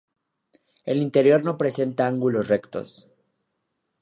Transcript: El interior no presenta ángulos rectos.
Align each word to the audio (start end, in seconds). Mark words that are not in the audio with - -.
El 0.83 0.99
interior 0.99 1.43
no 1.43 1.59
presenta 1.59 2.07
ángulos 2.07 2.47
rectos. 2.47 3.07